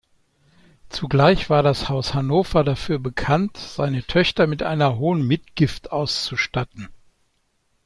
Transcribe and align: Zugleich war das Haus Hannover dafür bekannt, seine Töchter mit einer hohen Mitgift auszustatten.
Zugleich 0.89 1.51
war 1.51 1.61
das 1.61 1.87
Haus 1.87 2.15
Hannover 2.15 2.63
dafür 2.63 2.97
bekannt, 2.97 3.57
seine 3.57 4.01
Töchter 4.01 4.47
mit 4.47 4.63
einer 4.63 4.97
hohen 4.97 5.21
Mitgift 5.27 5.91
auszustatten. 5.91 6.89